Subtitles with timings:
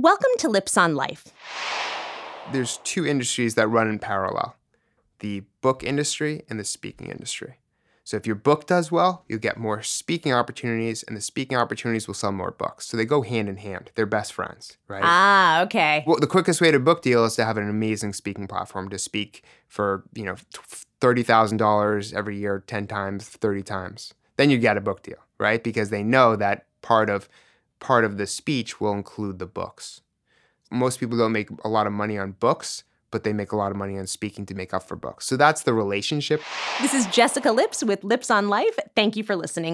[0.00, 1.26] Welcome to Lips on Life.
[2.50, 4.56] There's two industries that run in parallel
[5.20, 7.60] the book industry and the speaking industry.
[8.02, 12.08] So if your book does well, you'll get more speaking opportunities, and the speaking opportunities
[12.08, 12.86] will sell more books.
[12.86, 13.92] So they go hand in hand.
[13.94, 15.04] They're best friends, right?
[15.04, 16.02] Ah, okay.
[16.08, 18.98] Well, the quickest way to book deal is to have an amazing speaking platform to
[18.98, 20.34] speak for, you know,
[21.00, 24.12] $30,000 every year, 10 times, 30 times.
[24.38, 25.62] Then you get a book deal, right?
[25.62, 27.28] Because they know that part of
[27.84, 30.00] part of the speech will include the books.
[30.70, 33.70] Most people don't make a lot of money on books, but they make a lot
[33.70, 35.26] of money on speaking to make up for books.
[35.26, 36.42] So that's the relationship.
[36.80, 38.76] This is Jessica Lips with Lips on Life.
[38.96, 39.72] Thank you for listening.